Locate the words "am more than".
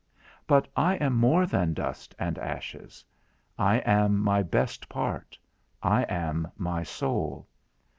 0.95-1.75